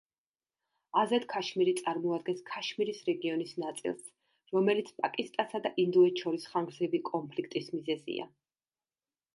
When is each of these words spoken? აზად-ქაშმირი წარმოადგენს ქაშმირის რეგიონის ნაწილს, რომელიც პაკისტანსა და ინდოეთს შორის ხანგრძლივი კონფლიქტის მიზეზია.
აზად-ქაშმირი 1.01 1.73
წარმოადგენს 1.81 2.41
ქაშმირის 2.47 3.03
რეგიონის 3.11 3.53
ნაწილს, 3.65 4.09
რომელიც 4.55 4.91
პაკისტანსა 5.03 5.63
და 5.69 5.73
ინდოეთს 5.85 6.27
შორის 6.27 6.51
ხანგრძლივი 6.55 7.03
კონფლიქტის 7.13 7.71
მიზეზია. 7.77 8.29